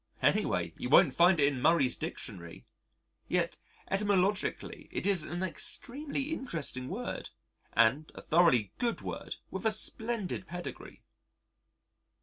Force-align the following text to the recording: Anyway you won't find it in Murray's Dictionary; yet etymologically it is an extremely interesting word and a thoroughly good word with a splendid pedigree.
Anyway 0.23 0.73
you 0.77 0.89
won't 0.89 1.13
find 1.13 1.39
it 1.39 1.45
in 1.53 1.61
Murray's 1.61 1.95
Dictionary; 1.95 2.65
yet 3.27 3.57
etymologically 3.87 4.89
it 4.91 5.05
is 5.05 5.21
an 5.23 5.43
extremely 5.43 6.33
interesting 6.33 6.87
word 6.89 7.29
and 7.73 8.11
a 8.15 8.21
thoroughly 8.23 8.71
good 8.79 9.01
word 9.01 9.35
with 9.51 9.63
a 9.63 9.69
splendid 9.69 10.47
pedigree. 10.47 11.03